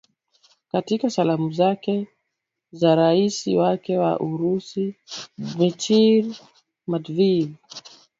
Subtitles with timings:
[0.71, 2.07] katika salamu zake
[2.71, 4.95] za raisi wake wa urusi
[5.37, 6.35] dmitry
[6.87, 7.49] medeveev